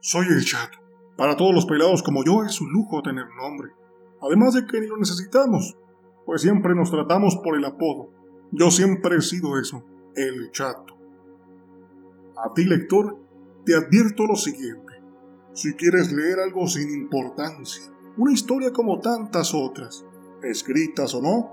Soy 0.00 0.26
el 0.28 0.44
chato. 0.44 0.78
Para 1.16 1.36
todos 1.36 1.54
los 1.54 1.66
pelados 1.66 2.02
como 2.02 2.24
yo 2.24 2.42
es 2.42 2.58
un 2.62 2.72
lujo 2.72 3.02
tener 3.02 3.26
nombre. 3.36 3.70
Además 4.22 4.54
de 4.54 4.66
que 4.66 4.80
ni 4.80 4.86
lo 4.86 4.96
necesitamos, 4.96 5.76
pues 6.24 6.40
siempre 6.40 6.74
nos 6.74 6.90
tratamos 6.90 7.36
por 7.44 7.56
el 7.56 7.64
apodo. 7.66 8.10
Yo 8.50 8.70
siempre 8.70 9.16
he 9.16 9.20
sido 9.20 9.58
eso, 9.58 9.84
el 10.16 10.50
chato. 10.52 10.96
A 12.42 12.54
ti, 12.54 12.64
lector, 12.64 13.18
te 13.66 13.74
advierto 13.74 14.24
lo 14.26 14.36
siguiente. 14.36 14.94
Si 15.52 15.74
quieres 15.74 16.10
leer 16.12 16.38
algo 16.40 16.66
sin 16.66 16.90
importancia, 16.90 17.84
una 18.16 18.32
historia 18.32 18.72
como 18.72 19.00
tantas 19.00 19.52
otras, 19.54 20.06
escritas 20.42 21.14
o 21.14 21.20
no, 21.20 21.52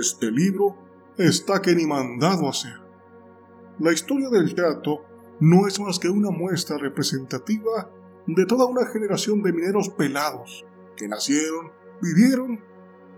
este 0.00 0.30
libro 0.30 0.76
está 1.18 1.60
que 1.60 1.74
ni 1.74 1.86
mandado 1.86 2.46
a 2.46 2.50
hacer. 2.50 2.80
La 3.78 3.92
historia 3.92 4.30
del 4.30 4.54
chato 4.54 5.04
no 5.40 5.66
es 5.66 5.80
más 5.80 5.98
que 5.98 6.08
una 6.08 6.30
muestra 6.30 6.76
representativa 6.76 7.90
de 8.26 8.46
toda 8.46 8.66
una 8.66 8.86
generación 8.86 9.42
de 9.42 9.52
mineros 9.52 9.88
pelados 9.88 10.64
que 10.96 11.08
nacieron, 11.08 11.72
vivieron 12.02 12.60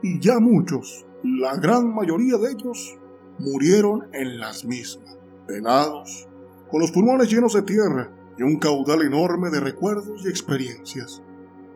y 0.02 0.20
ya 0.20 0.38
muchos, 0.38 1.04
la 1.22 1.56
gran 1.56 1.92
mayoría 1.94 2.36
de 2.38 2.52
ellos, 2.52 2.98
murieron 3.38 4.08
en 4.12 4.38
las 4.38 4.64
mismas, 4.64 5.18
pelados, 5.46 6.28
con 6.70 6.80
los 6.80 6.92
pulmones 6.92 7.30
llenos 7.30 7.54
de 7.54 7.62
tierra 7.62 8.10
y 8.38 8.42
un 8.42 8.58
caudal 8.58 9.02
enorme 9.02 9.50
de 9.50 9.60
recuerdos 9.60 10.24
y 10.24 10.28
experiencias. 10.28 11.22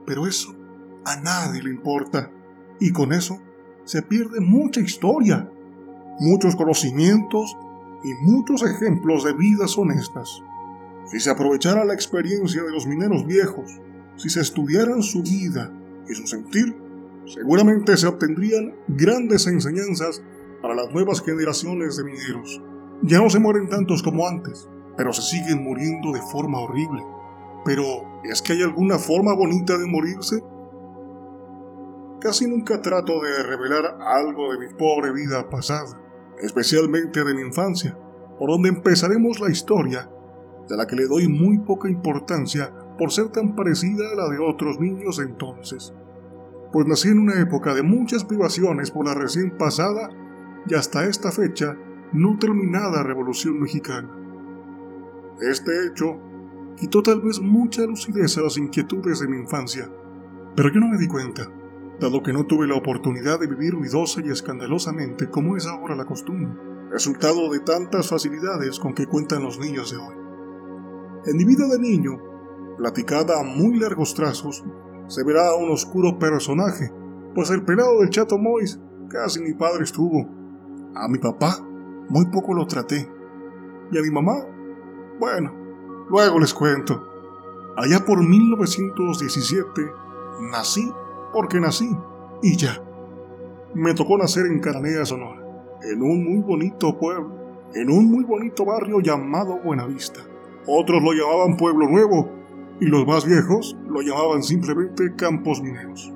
Pero 0.06 0.26
eso 0.26 0.54
a 1.04 1.20
nadie 1.20 1.62
le 1.62 1.70
importa 1.70 2.30
y 2.80 2.92
con 2.92 3.12
eso 3.12 3.38
se 3.84 4.02
pierde 4.02 4.40
mucha 4.40 4.80
historia, 4.80 5.50
muchos 6.18 6.56
conocimientos 6.56 7.56
y 8.06 8.14
muchos 8.24 8.62
ejemplos 8.62 9.24
de 9.24 9.32
vidas 9.32 9.76
honestas. 9.76 10.40
Si 11.06 11.18
se 11.18 11.28
aprovechara 11.28 11.84
la 11.84 11.92
experiencia 11.92 12.62
de 12.62 12.70
los 12.70 12.86
mineros 12.86 13.26
viejos, 13.26 13.80
si 14.14 14.30
se 14.30 14.40
estudiaran 14.40 15.02
su 15.02 15.24
vida 15.24 15.72
y 16.08 16.14
su 16.14 16.24
sentir, 16.28 16.76
seguramente 17.26 17.96
se 17.96 18.06
obtendrían 18.06 18.76
grandes 18.86 19.48
enseñanzas 19.48 20.22
para 20.62 20.76
las 20.76 20.92
nuevas 20.92 21.20
generaciones 21.20 21.96
de 21.96 22.04
mineros. 22.04 22.62
Ya 23.02 23.18
no 23.18 23.28
se 23.28 23.40
mueren 23.40 23.68
tantos 23.68 24.04
como 24.04 24.28
antes, 24.28 24.68
pero 24.96 25.12
se 25.12 25.22
siguen 25.22 25.64
muriendo 25.64 26.12
de 26.12 26.22
forma 26.22 26.60
horrible. 26.60 27.02
Pero, 27.64 28.20
¿es 28.22 28.40
que 28.40 28.52
hay 28.52 28.62
alguna 28.62 29.00
forma 29.00 29.34
bonita 29.34 29.76
de 29.76 29.86
morirse? 29.86 30.44
Casi 32.20 32.46
nunca 32.46 32.80
trato 32.80 33.20
de 33.20 33.42
revelar 33.42 33.98
algo 34.00 34.52
de 34.52 34.60
mi 34.60 34.72
pobre 34.74 35.12
vida 35.12 35.50
pasada, 35.50 36.00
especialmente 36.42 37.24
de 37.24 37.34
mi 37.34 37.42
infancia, 37.42 37.96
por 38.38 38.50
donde 38.50 38.68
empezaremos 38.68 39.40
la 39.40 39.50
historia, 39.50 40.10
de 40.68 40.76
la 40.76 40.86
que 40.86 40.96
le 40.96 41.06
doy 41.06 41.28
muy 41.28 41.58
poca 41.58 41.88
importancia 41.88 42.72
por 42.98 43.12
ser 43.12 43.28
tan 43.28 43.54
parecida 43.54 44.10
a 44.12 44.16
la 44.16 44.28
de 44.28 44.38
otros 44.38 44.80
niños 44.80 45.18
entonces, 45.18 45.94
pues 46.72 46.86
nací 46.86 47.08
en 47.08 47.20
una 47.20 47.40
época 47.40 47.74
de 47.74 47.82
muchas 47.82 48.24
privaciones 48.24 48.90
por 48.90 49.06
la 49.06 49.14
recién 49.14 49.56
pasada 49.56 50.10
y 50.68 50.74
hasta 50.74 51.04
esta 51.04 51.30
fecha 51.30 51.76
no 52.12 52.38
terminada 52.38 53.02
Revolución 53.02 53.60
Mexicana. 53.60 54.10
Este 55.40 55.86
hecho 55.86 56.18
quitó 56.76 57.02
tal 57.02 57.20
vez 57.20 57.40
mucha 57.40 57.82
lucidez 57.82 58.36
a 58.38 58.42
las 58.42 58.56
inquietudes 58.56 59.20
de 59.20 59.28
mi 59.28 59.38
infancia, 59.38 59.90
pero 60.54 60.72
yo 60.72 60.80
no 60.80 60.88
me 60.88 60.98
di 60.98 61.06
cuenta, 61.06 61.48
dado 62.00 62.22
que 62.22 62.32
no 62.32 62.44
tuve 62.44 62.66
la 62.66 62.76
oportunidad 62.76 63.40
de 63.40 63.46
vivir 63.46 63.72
ruidosa 63.72 64.20
y 64.24 64.30
escandalosamente 64.30 65.30
como 65.30 65.56
es 65.56 65.66
ahora 65.66 65.96
la 65.96 66.04
costumbre, 66.04 66.52
resultado 66.90 67.50
de 67.50 67.60
tantas 67.60 68.08
facilidades 68.08 68.78
con 68.78 68.94
que 68.94 69.06
cuentan 69.06 69.42
los 69.42 69.58
niños 69.58 69.90
de 69.90 69.96
hoy. 69.96 70.14
En 71.26 71.36
mi 71.36 71.44
vida 71.44 71.66
de 71.68 71.78
niño, 71.78 72.18
platicada 72.78 73.40
a 73.40 73.44
muy 73.44 73.78
largos 73.78 74.14
trazos, 74.14 74.64
se 75.08 75.24
verá 75.24 75.54
un 75.54 75.70
oscuro 75.70 76.18
personaje, 76.18 76.92
pues 77.34 77.50
el 77.50 77.64
pelado 77.64 78.00
del 78.00 78.10
chato 78.10 78.38
Mois 78.38 78.78
casi 79.08 79.40
mi 79.40 79.54
padre 79.54 79.84
estuvo. 79.84 80.28
A 80.94 81.08
mi 81.08 81.18
papá 81.18 81.58
muy 82.08 82.26
poco 82.26 82.54
lo 82.54 82.66
traté. 82.66 83.08
Y 83.92 83.98
a 83.98 84.02
mi 84.02 84.10
mamá 84.10 84.34
bueno, 85.18 85.50
luego 86.10 86.38
les 86.38 86.52
cuento. 86.52 87.02
Allá 87.76 88.04
por 88.04 88.22
1917 88.22 89.90
nací 90.50 90.92
porque 91.32 91.60
nací 91.60 91.88
y 92.42 92.56
ya. 92.56 92.82
Me 93.74 93.94
tocó 93.94 94.16
nacer 94.16 94.46
en 94.46 94.60
Cananea, 94.60 95.04
Sonora, 95.04 95.42
en 95.82 96.02
un 96.02 96.24
muy 96.24 96.42
bonito 96.42 96.98
pueblo, 96.98 97.68
en 97.74 97.90
un 97.90 98.10
muy 98.10 98.24
bonito 98.24 98.64
barrio 98.64 99.00
llamado 99.00 99.58
Buenavista. 99.62 100.20
Otros 100.66 101.02
lo 101.02 101.12
llamaban 101.12 101.56
Pueblo 101.56 101.88
Nuevo 101.88 102.28
y 102.80 102.86
los 102.86 103.06
más 103.06 103.24
viejos 103.24 103.76
lo 103.88 104.00
llamaban 104.02 104.42
simplemente 104.42 105.14
Campos 105.16 105.62
Mineros. 105.62 106.12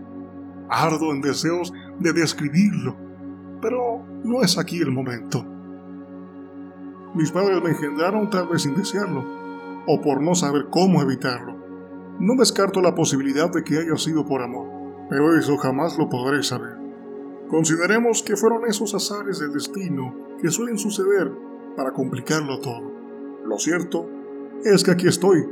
Ardo 0.69 1.13
en 1.13 1.21
deseos 1.21 1.73
de 1.99 2.13
describirlo, 2.13 2.97
pero 3.61 4.03
no 4.25 4.43
es 4.43 4.59
aquí 4.59 4.79
el 4.79 4.91
momento. 4.91 5.45
Mis 7.15 7.33
padres 7.33 7.63
me 7.63 7.71
engendraron 7.71 8.31
tal 8.31 8.49
vez 8.49 8.63
sin 8.63 8.75
desearlo, 8.75 9.25
o 9.87 10.01
por 10.01 10.23
no 10.23 10.35
saber 10.35 10.67
cómo 10.71 11.03
evitarlo. 11.03 11.57
No 12.21 12.35
descarto 12.37 12.81
la 12.81 12.95
posibilidad 12.95 13.51
de 13.51 13.65
que 13.65 13.79
haya 13.79 13.97
sido 13.97 14.25
por 14.25 14.43
amor, 14.43 14.69
pero 15.11 15.37
eso 15.37 15.59
jamás 15.59 15.99
lo 15.99 16.09
podré 16.09 16.43
saber. 16.43 16.79
Consideremos 17.49 18.23
que 18.23 18.37
fueron 18.37 18.65
esos 18.67 18.95
azares 18.95 19.41
del 19.41 19.53
destino 19.53 20.15
que 20.41 20.51
suelen 20.51 20.79
suceder 20.79 21.33
para 21.77 21.93
complicarlo 21.93 22.61
todo. 22.61 22.93
Lo 23.45 23.59
cierto 23.59 24.09
es 24.65 24.85
que 24.85 24.93
aquí 24.93 25.09
estoy, 25.09 25.45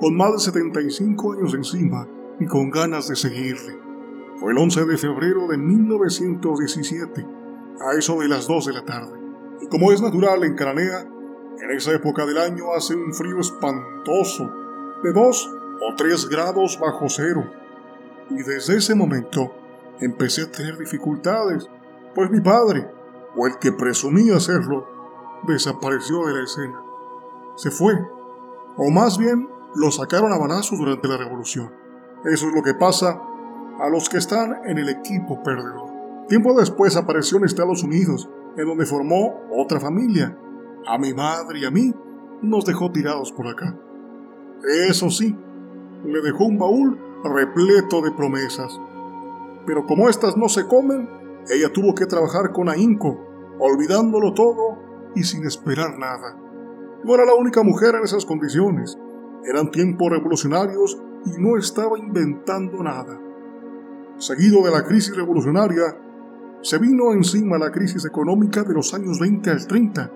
con 0.00 0.16
más 0.16 0.32
de 0.32 0.38
75 0.38 1.34
años 1.34 1.54
encima 1.54 2.08
y 2.40 2.46
con 2.46 2.70
ganas 2.70 3.08
de 3.08 3.16
seguirle. 3.16 3.78
Fue 4.36 4.52
el 4.52 4.58
11 4.58 4.86
de 4.86 4.96
febrero 4.96 5.46
de 5.46 5.58
1917, 5.58 7.26
a 7.80 7.98
eso 7.98 8.18
de 8.18 8.28
las 8.28 8.48
2 8.48 8.66
de 8.66 8.72
la 8.72 8.84
tarde. 8.84 9.20
Y 9.60 9.66
como 9.66 9.92
es 9.92 10.00
natural 10.00 10.42
en 10.44 10.54
Cananea, 10.54 11.06
en 11.60 11.70
esa 11.70 11.92
época 11.92 12.24
del 12.24 12.38
año 12.38 12.72
hace 12.74 12.96
un 12.96 13.12
frío 13.12 13.38
espantoso, 13.38 14.50
de 15.02 15.12
2 15.12 15.50
o 15.82 15.94
3 15.96 16.28
grados 16.28 16.78
bajo 16.80 17.08
cero. 17.08 17.44
Y 18.30 18.42
desde 18.42 18.76
ese 18.76 18.94
momento 18.94 19.52
empecé 20.00 20.42
a 20.42 20.50
tener 20.50 20.78
dificultades, 20.78 21.68
pues 22.14 22.30
mi 22.30 22.40
padre, 22.40 22.88
o 23.36 23.46
el 23.46 23.58
que 23.58 23.72
presumía 23.72 24.38
serlo, 24.40 24.86
desapareció 25.46 26.26
de 26.26 26.34
la 26.34 26.44
escena. 26.44 26.82
Se 27.56 27.70
fue, 27.70 27.94
o 28.76 28.90
más 28.90 29.18
bien 29.18 29.48
lo 29.74 29.90
sacaron 29.90 30.32
a 30.32 30.38
balazos 30.38 30.78
durante 30.78 31.08
la 31.08 31.16
revolución. 31.16 31.72
Eso 32.24 32.48
es 32.48 32.54
lo 32.54 32.62
que 32.62 32.74
pasa 32.74 33.20
a 33.80 33.88
los 33.88 34.08
que 34.08 34.18
están 34.18 34.60
en 34.64 34.78
el 34.78 34.88
equipo 34.88 35.42
perdedor. 35.42 35.90
Tiempo 36.28 36.58
después 36.58 36.96
apareció 36.96 37.38
en 37.38 37.44
Estados 37.44 37.82
Unidos 37.82 38.28
en 38.56 38.66
donde 38.66 38.86
formó 38.86 39.40
otra 39.50 39.80
familia. 39.80 40.36
A 40.86 40.98
mi 40.98 41.14
madre 41.14 41.60
y 41.60 41.64
a 41.64 41.70
mí 41.70 41.94
nos 42.42 42.64
dejó 42.64 42.90
tirados 42.90 43.32
por 43.32 43.46
acá. 43.48 43.76
Eso 44.88 45.10
sí, 45.10 45.36
le 46.04 46.20
dejó 46.22 46.44
un 46.44 46.58
baúl 46.58 46.98
repleto 47.24 48.00
de 48.02 48.12
promesas. 48.12 48.80
Pero 49.66 49.86
como 49.86 50.08
éstas 50.08 50.36
no 50.36 50.48
se 50.48 50.66
comen, 50.66 51.08
ella 51.48 51.72
tuvo 51.72 51.94
que 51.94 52.06
trabajar 52.06 52.52
con 52.52 52.68
ahínco, 52.68 53.18
olvidándolo 53.58 54.32
todo 54.34 54.78
y 55.14 55.22
sin 55.24 55.44
esperar 55.44 55.98
nada. 55.98 56.36
No 57.04 57.14
era 57.14 57.24
la 57.24 57.34
única 57.34 57.62
mujer 57.62 57.94
en 57.96 58.04
esas 58.04 58.24
condiciones. 58.24 58.98
Eran 59.44 59.70
tiempos 59.70 60.10
revolucionarios 60.10 61.00
y 61.26 61.40
no 61.40 61.56
estaba 61.56 61.98
inventando 61.98 62.82
nada. 62.82 63.20
Seguido 64.18 64.62
de 64.64 64.70
la 64.70 64.84
crisis 64.84 65.16
revolucionaria, 65.16 65.96
se 66.60 66.78
vino 66.78 67.12
encima 67.12 67.58
la 67.58 67.72
crisis 67.72 68.04
económica 68.04 68.62
de 68.62 68.74
los 68.74 68.94
años 68.94 69.18
20 69.18 69.50
al 69.50 69.66
30. 69.66 70.10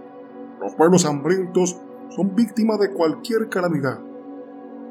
Los 0.61 0.75
pueblos 0.77 1.05
hambrientos 1.05 1.81
son 2.11 2.37
víctimas 2.37 2.79
de 2.79 2.93
cualquier 2.93 3.49
calamidad, 3.49 4.01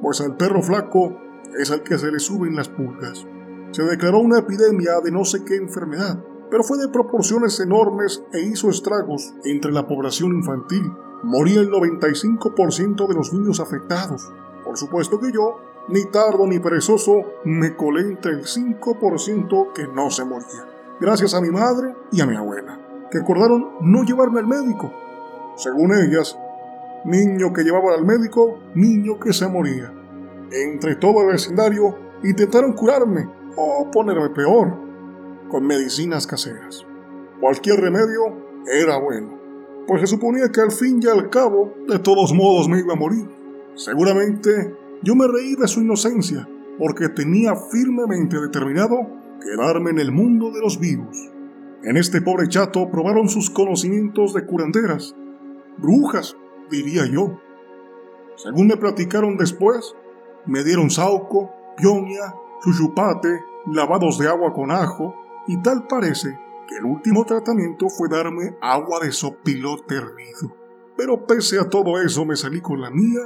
pues 0.02 0.20
al 0.20 0.36
perro 0.36 0.62
flaco 0.62 1.18
es 1.60 1.72
al 1.72 1.84
que 1.84 1.98
se 1.98 2.12
le 2.12 2.20
suben 2.20 2.56
las 2.56 2.70
pulgas. 2.70 3.26
Se 3.72 3.84
declaró 3.84 4.20
una 4.20 4.40
epidemia 4.40 5.00
de 5.04 5.12
no 5.12 5.26
sé 5.26 5.44
qué 5.44 5.56
enfermedad, 5.56 6.24
pero 6.50 6.64
fue 6.64 6.78
de 6.78 6.90
proporciones 6.90 7.60
enormes 7.60 8.24
e 8.32 8.42
hizo 8.42 8.70
estragos 8.70 9.34
entre 9.44 9.72
la 9.72 9.88
población 9.88 10.34
infantil. 10.34 10.92
Moría 11.24 11.62
el 11.62 11.72
95% 11.72 13.08
de 13.08 13.14
los 13.14 13.34
niños 13.34 13.60
afectados. 13.60 14.32
Por 14.64 14.78
supuesto 14.78 15.20
que 15.20 15.32
yo, 15.32 15.60
ni 15.90 16.06
tardo 16.06 16.48
ni 16.48 16.60
perezoso, 16.60 17.24
me 17.44 17.76
colé 17.76 18.02
entre 18.02 18.32
el 18.34 18.44
5% 18.44 19.74
que 19.74 19.88
no 19.88 20.10
se 20.10 20.24
moría 20.24 20.76
gracias 21.00 21.34
a 21.34 21.42
mi 21.42 21.50
madre 21.50 21.94
y 22.12 22.22
a 22.22 22.26
mi 22.26 22.36
abuela, 22.36 22.80
que 23.12 23.20
acordaron 23.20 23.76
no 23.82 24.04
llevarme 24.04 24.40
al 24.40 24.48
médico. 24.48 24.92
Según 25.58 25.94
ellas, 25.94 26.38
niño 27.06 27.54
que 27.54 27.64
llevaban 27.64 27.94
al 27.94 28.06
médico, 28.06 28.60
niño 28.74 29.20
que 29.20 29.34
se 29.34 29.48
moría. 29.48 29.92
Entre 30.52 30.96
todo 30.96 31.22
el 31.22 31.28
vecindario 31.28 31.98
intentaron 32.24 32.74
curarme 32.74 33.28
o 33.56 33.90
ponerme 33.92 34.30
peor, 34.30 34.78
con 35.50 35.66
medicinas 35.66 36.28
caseras. 36.28 36.86
Cualquier 37.40 37.80
remedio 37.80 38.64
era 38.72 38.98
bueno, 38.98 39.40
pues 39.88 40.02
se 40.02 40.08
suponía 40.08 40.52
que 40.52 40.62
al 40.62 40.72
fin 40.72 41.00
y 41.02 41.08
al 41.08 41.30
cabo, 41.30 41.74
de 41.88 42.00
todos 42.00 42.34
modos 42.34 42.68
me 42.68 42.80
iba 42.80 42.94
a 42.94 42.98
morir. 42.98 43.28
Seguramente 43.76 44.76
Yo 45.04 45.14
me 45.16 45.28
reí 45.28 45.56
de 45.56 45.68
su 45.68 45.82
inocencia, 45.82 46.48
porque 46.80 47.10
tenía 47.10 47.56
firmemente 47.56 48.40
determinado 48.40 48.98
quedarme 49.42 49.92
en 49.92 50.00
el 50.00 50.12
mundo 50.12 50.52
de 50.52 50.62
los 50.62 50.80
vivos. 50.80 51.32
En 51.84 51.98
este 51.98 52.22
pobre 52.22 52.48
chato 52.48 52.90
probaron 52.90 53.30
sus 53.30 53.50
conocimientos 53.50 54.34
de 54.34 54.46
curanderas, 54.46 55.16
brujas, 55.78 56.36
diría 56.72 57.06
yo. 57.06 57.40
Según 58.38 58.68
me 58.68 58.78
platicaron 58.78 59.38
después, 59.38 59.96
me 60.48 60.64
dieron 60.64 60.90
sauco, 60.90 61.52
pionia, 61.78 62.34
chuchupate, 62.62 63.44
lavados 63.72 64.18
de 64.20 64.28
agua 64.28 64.54
con 64.54 64.72
ajo, 64.72 65.16
y 65.48 65.62
tal 65.62 65.88
parece 65.88 66.40
que 66.68 66.78
el 66.78 66.86
último 66.86 67.26
tratamiento 67.26 67.90
fue 67.90 68.10
darme 68.10 68.58
agua 68.62 69.00
de 69.00 69.12
sopilote 69.12 69.96
hervido. 69.96 70.56
Pero 70.98 71.26
pese 71.26 71.60
a 71.60 71.70
todo 71.70 72.02
eso 72.02 72.26
me 72.26 72.36
salí 72.36 72.62
con 72.62 72.82
la 72.82 72.90
mía 72.90 73.22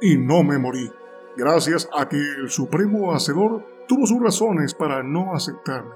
y 0.00 0.16
no 0.18 0.42
me 0.42 0.58
morí, 0.58 0.90
gracias 1.36 1.88
a 1.96 2.08
que 2.08 2.18
el 2.18 2.50
Supremo 2.50 3.12
Hacedor 3.12 3.64
tuvo 3.88 4.06
sus 4.06 4.20
razones 4.20 4.74
para 4.74 5.02
no 5.02 5.34
aceptarme. 5.34 5.94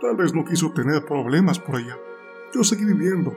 Tal 0.00 0.16
vez 0.16 0.34
no 0.34 0.44
quiso 0.44 0.72
tener 0.72 1.04
problemas 1.04 1.58
por 1.58 1.76
allá. 1.76 1.98
Yo 2.54 2.64
seguí 2.64 2.84
viviendo, 2.84 3.36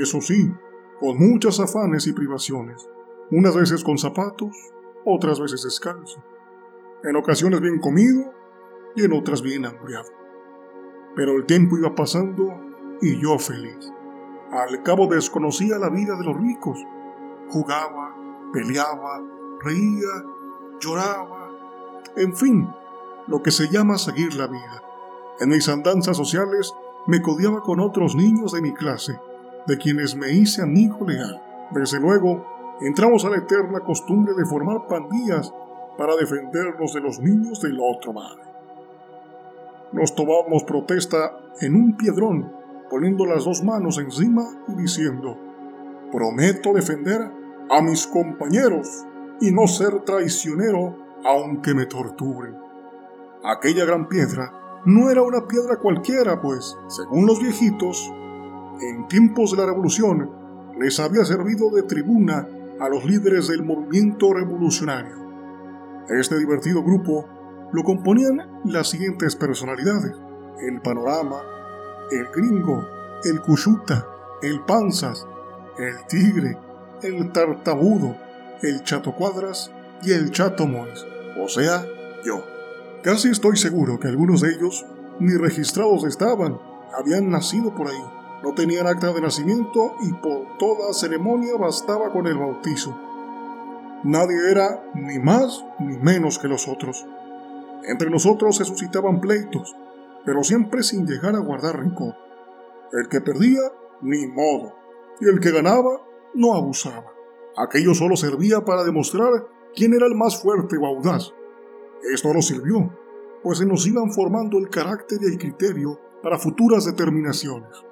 eso 0.00 0.20
sí, 0.20 0.52
con 1.00 1.18
muchos 1.18 1.60
afanes 1.60 2.06
y 2.06 2.12
privaciones, 2.12 2.88
unas 3.30 3.54
veces 3.56 3.82
con 3.82 3.98
zapatos, 3.98 4.56
otras 5.06 5.40
veces 5.40 5.62
descalzo, 5.62 6.22
en 7.04 7.16
ocasiones 7.16 7.60
bien 7.60 7.78
comido 7.78 8.34
y 8.96 9.04
en 9.04 9.12
otras 9.12 9.40
bien 9.40 9.64
hambriado. 9.64 10.10
Pero 11.14 11.36
el 11.36 11.46
tiempo 11.46 11.78
iba 11.78 11.94
pasando 11.94 12.60
y 13.00 13.18
yo 13.20 13.38
feliz. 13.38 13.92
Al 14.50 14.82
cabo 14.82 15.06
desconocía 15.06 15.78
la 15.78 15.88
vida 15.88 16.16
de 16.16 16.24
los 16.24 16.36
ricos. 16.36 16.78
Jugaba, 17.48 18.14
peleaba, 18.52 19.22
reía, 19.62 20.24
lloraba, 20.80 21.50
en 22.16 22.34
fin, 22.34 22.68
lo 23.28 23.42
que 23.42 23.50
se 23.50 23.68
llama 23.68 23.98
seguir 23.98 24.34
la 24.34 24.46
vida. 24.48 24.82
En 25.38 25.50
mis 25.50 25.68
andanzas 25.68 26.16
sociales 26.16 26.74
me 27.06 27.22
codiaba 27.22 27.62
con 27.62 27.78
otros 27.78 28.16
niños 28.16 28.52
de 28.52 28.62
mi 28.62 28.72
clase, 28.74 29.20
de 29.66 29.78
quienes 29.78 30.16
me 30.16 30.32
hice 30.32 30.62
amigo 30.62 31.06
leal. 31.06 31.42
Desde 31.70 32.00
luego, 32.00 32.46
entramos 32.80 33.24
a 33.24 33.30
la 33.30 33.38
eterna 33.38 33.80
costumbre 33.80 34.34
de 34.34 34.44
formar 34.44 34.86
pandillas 34.86 35.52
para 35.96 36.16
defendernos 36.16 36.92
de 36.92 37.00
los 37.00 37.20
niños 37.20 37.60
del 37.60 37.78
otro 37.80 38.12
mar 38.12 38.46
nos 39.92 40.14
tomamos 40.14 40.64
protesta 40.64 41.38
en 41.60 41.74
un 41.74 41.96
piedrón, 41.96 42.52
poniendo 42.90 43.24
las 43.24 43.44
dos 43.44 43.62
manos 43.62 43.98
encima 43.98 44.42
y 44.68 44.74
diciendo, 44.74 45.38
prometo 46.12 46.72
defender 46.72 47.30
a 47.70 47.82
mis 47.82 48.06
compañeros 48.06 49.06
y 49.40 49.52
no 49.52 49.66
ser 49.66 50.04
traicionero 50.04 50.96
aunque 51.24 51.74
me 51.74 51.86
torturen. 51.86 52.56
Aquella 53.44 53.84
gran 53.84 54.08
piedra 54.08 54.52
no 54.84 55.10
era 55.10 55.22
una 55.22 55.46
piedra 55.46 55.78
cualquiera, 55.78 56.40
pues, 56.40 56.76
según 56.88 57.26
los 57.26 57.40
viejitos, 57.40 58.12
en 58.80 59.08
tiempos 59.08 59.52
de 59.52 59.56
la 59.56 59.66
revolución 59.66 60.30
les 60.78 61.00
había 61.00 61.24
servido 61.24 61.70
de 61.70 61.84
tribuna 61.84 62.46
a 62.80 62.88
los 62.88 63.04
líderes 63.04 63.48
del 63.48 63.62
movimiento 63.62 64.32
revolucionario. 64.32 65.16
Este 66.08 66.38
divertido 66.38 66.82
grupo 66.82 67.26
lo 67.72 67.82
componían 67.82 68.60
las 68.64 68.90
siguientes 68.90 69.34
personalidades: 69.36 70.12
el 70.60 70.80
Panorama, 70.80 71.40
el 72.10 72.26
Gringo, 72.34 72.86
el 73.24 73.40
Cuyuta, 73.40 74.06
el 74.42 74.60
Panzas, 74.60 75.26
el 75.78 76.06
Tigre, 76.06 76.58
el 77.02 77.32
Tartabudo, 77.32 78.16
el 78.62 78.82
Chato 78.82 79.14
Cuadras 79.14 79.70
y 80.02 80.12
el 80.12 80.30
Chato 80.30 80.66
Mois, 80.66 81.04
o 81.42 81.48
sea, 81.48 81.84
yo. 82.24 82.42
Casi 83.02 83.28
estoy 83.28 83.56
seguro 83.56 83.98
que 84.00 84.08
algunos 84.08 84.40
de 84.40 84.52
ellos 84.52 84.84
ni 85.20 85.34
registrados 85.34 86.04
estaban, 86.04 86.58
habían 86.98 87.30
nacido 87.30 87.74
por 87.74 87.88
ahí, 87.88 88.04
no 88.42 88.52
tenían 88.54 88.86
acta 88.86 89.12
de 89.12 89.20
nacimiento 89.20 89.94
y 90.00 90.12
por 90.14 90.58
toda 90.58 90.92
ceremonia 90.92 91.56
bastaba 91.56 92.12
con 92.12 92.26
el 92.26 92.38
bautizo. 92.38 92.96
Nadie 94.04 94.50
era 94.50 94.84
ni 94.94 95.18
más 95.18 95.64
ni 95.78 95.96
menos 95.96 96.38
que 96.38 96.48
los 96.48 96.68
otros. 96.68 97.06
Entre 97.84 98.10
nosotros 98.10 98.56
se 98.56 98.64
suscitaban 98.64 99.20
pleitos, 99.20 99.74
pero 100.24 100.42
siempre 100.42 100.82
sin 100.82 101.06
llegar 101.06 101.34
a 101.34 101.40
guardar 101.40 101.78
rencor. 101.78 102.14
El 102.92 103.08
que 103.08 103.20
perdía, 103.20 103.60
ni 104.02 104.26
modo, 104.26 104.74
y 105.20 105.28
el 105.28 105.40
que 105.40 105.50
ganaba, 105.50 106.02
no 106.34 106.54
abusaba. 106.54 107.12
Aquello 107.56 107.94
solo 107.94 108.16
servía 108.16 108.64
para 108.64 108.84
demostrar 108.84 109.30
quién 109.74 109.94
era 109.94 110.06
el 110.06 110.14
más 110.14 110.40
fuerte 110.40 110.76
o 110.76 110.86
audaz. 110.86 111.32
Esto 112.12 112.32
no 112.34 112.42
sirvió, 112.42 112.90
pues 113.42 113.58
se 113.58 113.66
nos 113.66 113.86
iban 113.86 114.10
formando 114.12 114.58
el 114.58 114.68
carácter 114.68 115.18
y 115.22 115.26
el 115.26 115.38
criterio 115.38 115.98
para 116.22 116.38
futuras 116.38 116.84
determinaciones. 116.84 117.85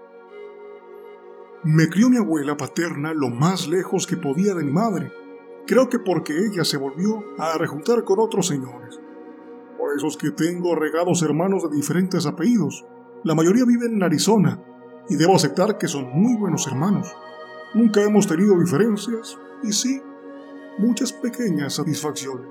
Me 1.64 1.88
crió 1.88 2.10
mi 2.10 2.18
abuela 2.18 2.56
paterna 2.56 3.14
lo 3.14 3.30
más 3.30 3.68
lejos 3.68 4.06
que 4.06 4.16
podía 4.16 4.54
de 4.54 4.64
mi 4.64 4.72
madre, 4.72 5.12
creo 5.66 5.88
que 5.88 5.98
porque 5.98 6.34
ella 6.46 6.64
se 6.64 6.76
volvió 6.76 7.24
a 7.38 7.56
rejuntar 7.56 8.04
con 8.04 8.20
otros 8.20 8.46
señores 8.46 9.00
esos 9.96 10.16
que 10.16 10.30
tengo 10.30 10.74
regados 10.74 11.22
hermanos 11.22 11.62
de 11.68 11.76
diferentes 11.76 12.26
apellidos. 12.26 12.84
La 13.22 13.34
mayoría 13.34 13.64
viven 13.64 13.94
en 13.94 14.02
Arizona 14.02 14.60
y 15.08 15.16
debo 15.16 15.36
aceptar 15.36 15.78
que 15.78 15.88
son 15.88 16.10
muy 16.12 16.36
buenos 16.36 16.66
hermanos. 16.66 17.14
Nunca 17.74 18.02
hemos 18.02 18.26
tenido 18.26 18.58
diferencias 18.58 19.38
y 19.62 19.72
sí, 19.72 20.02
muchas 20.78 21.12
pequeñas 21.12 21.74
satisfacciones. 21.74 22.48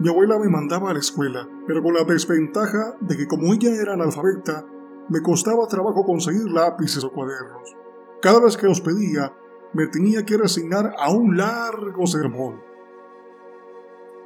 Mi 0.00 0.08
abuela 0.08 0.38
me 0.38 0.48
mandaba 0.48 0.90
a 0.90 0.94
la 0.94 0.98
escuela, 0.98 1.48
pero 1.66 1.82
con 1.82 1.94
la 1.94 2.04
desventaja 2.04 2.96
de 3.00 3.16
que 3.16 3.28
como 3.28 3.54
ella 3.54 3.70
era 3.70 3.94
analfabeta, 3.94 4.66
me 5.08 5.22
costaba 5.22 5.68
trabajo 5.68 6.04
conseguir 6.04 6.50
lápices 6.50 7.04
o 7.04 7.12
cuadernos. 7.12 7.76
Cada 8.24 8.40
vez 8.40 8.56
que 8.56 8.66
los 8.66 8.80
pedía, 8.80 9.36
me 9.74 9.86
tenía 9.88 10.24
que 10.24 10.38
resignar 10.38 10.94
a 10.98 11.12
un 11.12 11.36
largo 11.36 12.06
sermón. 12.06 12.58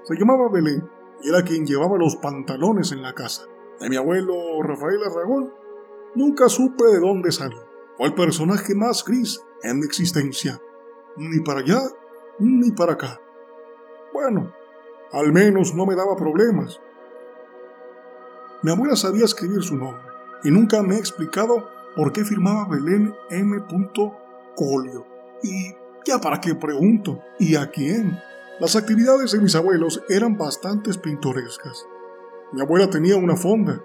Se 0.05 0.15
llamaba 0.15 0.49
Belén 0.53 0.89
y 1.21 1.29
era 1.31 1.43
quien 1.43 1.67
llevaba 1.67 1.99
los 1.99 2.15
pantalones 2.15 2.93
en 2.93 3.03
la 3.03 3.13
casa. 3.13 3.47
De 3.81 3.91
mi 3.91 3.97
abuelo 3.97 4.63
Rafael 4.63 5.03
Arragón, 5.03 5.53
nunca 6.15 6.49
supe 6.49 6.85
de 6.85 7.01
dónde 7.01 7.33
salió. 7.33 7.59
Fue 7.97 8.07
el 8.07 8.15
personaje 8.15 8.73
más 8.77 9.05
gris 9.05 9.45
en 9.65 9.81
mi 9.81 9.87
existencia. 9.87 10.63
Ni 11.17 11.41
para 11.41 11.59
allá, 11.59 11.81
ni 12.39 12.71
para 12.71 12.93
acá. 12.93 13.21
Bueno, 14.13 14.53
al 15.11 15.33
menos 15.33 15.75
no 15.75 15.87
me 15.87 15.97
daba 15.97 16.15
problemas. 16.15 16.81
Mi 18.63 18.71
abuela 18.71 18.95
sabía 18.95 19.25
escribir 19.25 19.65
su 19.65 19.77
nombre 19.77 20.05
y 20.45 20.53
nunca 20.53 20.85
me 20.85 20.95
ha 20.95 20.99
explicado 20.99 21.78
por 21.99 22.13
qué 22.13 22.25
firmaba 22.25 22.69
Belén 22.69 23.13
M. 23.29 23.57
Colio. 24.55 25.05
Y 25.43 25.75
ya 26.07 26.21
para 26.21 26.41
qué 26.41 26.55
pregunto, 26.55 27.19
¿y 27.41 27.57
a 27.57 27.73
quién? 27.73 28.17
Las 28.61 28.77
actividades 28.77 29.33
de 29.33 29.41
mis 29.41 29.57
abuelos 29.57 30.01
eran 30.09 30.39
bastante 30.39 30.95
pintorescas. 30.95 31.89
Mi 32.53 32.61
abuela 32.61 32.89
tenía 32.89 33.17
una 33.17 33.35
fonda, 33.35 33.83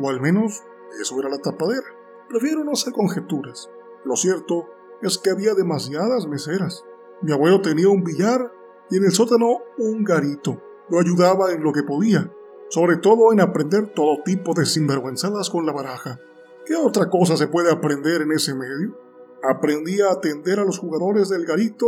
o 0.00 0.08
al 0.08 0.20
menos 0.20 0.62
eso 1.00 1.18
era 1.18 1.28
la 1.28 1.38
tapadera. 1.38 1.88
Prefiero 2.28 2.62
no 2.62 2.70
hacer 2.70 2.92
conjeturas. 2.92 3.68
Lo 4.04 4.14
cierto 4.14 4.68
es 5.02 5.18
que 5.18 5.30
había 5.30 5.54
demasiadas 5.54 6.28
meseras. 6.28 6.84
Mi 7.20 7.32
abuelo 7.32 7.62
tenía 7.62 7.88
un 7.88 8.04
billar 8.04 8.52
y 8.90 8.98
en 8.98 9.06
el 9.06 9.10
sótano 9.10 9.58
un 9.76 10.04
garito. 10.04 10.62
Lo 10.88 11.00
ayudaba 11.00 11.50
en 11.50 11.64
lo 11.64 11.72
que 11.72 11.82
podía, 11.82 12.32
sobre 12.68 12.98
todo 12.98 13.32
en 13.32 13.40
aprender 13.40 13.92
todo 13.92 14.22
tipo 14.24 14.54
de 14.54 14.66
sinvergüenzadas 14.66 15.50
con 15.50 15.66
la 15.66 15.72
baraja. 15.72 16.20
¿Qué 16.66 16.76
otra 16.76 17.08
cosa 17.08 17.36
se 17.36 17.48
puede 17.48 17.70
aprender 17.70 18.22
en 18.22 18.32
ese 18.32 18.54
medio? 18.54 18.96
Aprendí 19.42 20.00
a 20.00 20.12
atender 20.12 20.60
a 20.60 20.64
los 20.64 20.78
jugadores 20.78 21.28
del 21.28 21.46
garito 21.46 21.86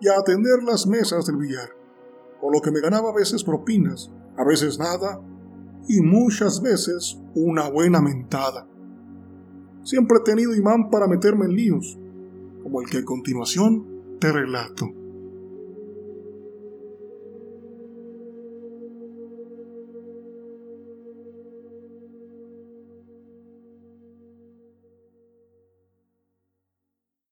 y 0.00 0.08
a 0.08 0.18
atender 0.18 0.62
las 0.62 0.86
mesas 0.86 1.26
del 1.26 1.36
billar, 1.36 1.70
con 2.40 2.52
lo 2.52 2.60
que 2.60 2.70
me 2.70 2.80
ganaba 2.80 3.10
a 3.10 3.14
veces 3.14 3.44
propinas, 3.44 4.10
a 4.36 4.44
veces 4.44 4.78
nada 4.78 5.20
y 5.88 6.00
muchas 6.00 6.62
veces 6.62 7.18
una 7.34 7.68
buena 7.68 8.00
mentada. 8.00 8.66
Siempre 9.82 10.18
he 10.18 10.24
tenido 10.24 10.54
imán 10.54 10.90
para 10.90 11.08
meterme 11.08 11.46
en 11.46 11.56
líos, 11.56 11.98
como 12.62 12.82
el 12.82 12.88
que 12.88 12.98
a 12.98 13.04
continuación 13.04 14.18
te 14.20 14.30
relato. 14.30 14.99